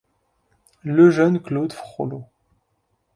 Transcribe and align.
Lejeune 0.83 1.39
Claude 1.43 1.73
Frollo. 1.73 2.25